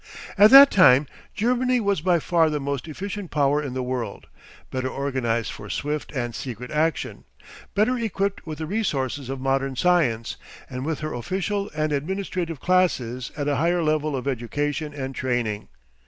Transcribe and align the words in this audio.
At 0.35 0.49
that 0.49 0.71
time 0.71 1.05
Germany 1.35 1.79
was 1.79 2.01
by 2.01 2.17
far 2.17 2.49
the 2.49 2.59
most 2.59 2.87
efficient 2.87 3.29
power 3.29 3.61
in 3.61 3.75
the 3.75 3.83
world, 3.83 4.25
better 4.71 4.89
organised 4.89 5.51
for 5.51 5.69
swift 5.69 6.11
and 6.13 6.33
secret 6.33 6.71
action, 6.71 7.23
better 7.75 7.95
equipped 7.99 8.47
with 8.47 8.57
the 8.57 8.65
resources 8.65 9.29
of 9.29 9.39
modern 9.39 9.75
science, 9.75 10.37
and 10.67 10.87
with 10.87 11.01
her 11.01 11.13
official 11.13 11.69
and 11.75 11.91
administrative 11.91 12.59
classes 12.59 13.31
at 13.37 13.47
a 13.47 13.57
higher 13.57 13.83
level 13.83 14.15
of 14.15 14.27
education 14.27 14.91
and 14.91 15.13
training. 15.13 15.67